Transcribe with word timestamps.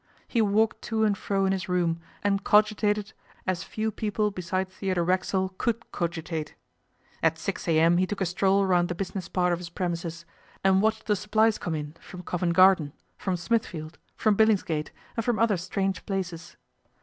He 0.27 0.41
walked 0.41 0.81
to 0.85 1.03
and 1.03 1.15
fro 1.15 1.45
in 1.45 1.51
his 1.51 1.69
room, 1.69 1.99
and 2.23 2.43
cogitated 2.43 3.13
as 3.45 3.63
few 3.63 3.91
people 3.91 4.31
beside 4.31 4.67
Theodore 4.67 5.03
Racksole 5.03 5.49
could 5.59 5.91
cogitate. 5.91 6.55
At 7.21 7.37
6 7.37 7.67
a.m. 7.67 7.97
he 7.97 8.07
took 8.07 8.19
a 8.19 8.25
stroll 8.25 8.65
round 8.65 8.87
the 8.89 8.95
business 8.95 9.29
part 9.29 9.53
of 9.53 9.59
his 9.59 9.69
premises, 9.69 10.25
and 10.63 10.81
watched 10.81 11.05
the 11.05 11.15
supplies 11.15 11.59
come 11.59 11.75
in 11.75 11.93
from 12.01 12.23
Covent 12.23 12.53
Garden, 12.53 12.93
from 13.15 13.37
Smithfield, 13.37 13.99
from 14.15 14.35
Billingsgate, 14.35 14.89
and 15.15 15.23
from 15.23 15.37
other 15.37 15.55
strange 15.55 16.03
places. 16.07 16.57